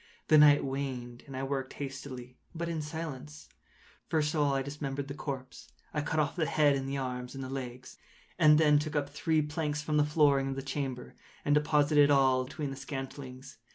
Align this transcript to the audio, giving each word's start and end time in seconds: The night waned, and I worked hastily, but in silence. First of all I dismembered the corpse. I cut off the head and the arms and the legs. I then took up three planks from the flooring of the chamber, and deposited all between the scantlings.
The 0.29 0.37
night 0.39 0.65
waned, 0.65 1.21
and 1.27 1.37
I 1.37 1.43
worked 1.43 1.73
hastily, 1.73 2.39
but 2.55 2.67
in 2.67 2.81
silence. 2.81 3.49
First 4.07 4.33
of 4.33 4.39
all 4.39 4.55
I 4.55 4.63
dismembered 4.63 5.07
the 5.07 5.13
corpse. 5.13 5.69
I 5.93 6.01
cut 6.01 6.19
off 6.19 6.35
the 6.35 6.47
head 6.47 6.75
and 6.75 6.89
the 6.89 6.97
arms 6.97 7.35
and 7.35 7.43
the 7.43 7.51
legs. 7.51 7.97
I 8.39 8.47
then 8.55 8.79
took 8.79 8.95
up 8.95 9.11
three 9.11 9.43
planks 9.43 9.83
from 9.83 9.97
the 9.97 10.03
flooring 10.03 10.47
of 10.47 10.55
the 10.55 10.63
chamber, 10.63 11.13
and 11.45 11.53
deposited 11.53 12.09
all 12.09 12.45
between 12.45 12.71
the 12.71 12.75
scantlings. 12.77 13.57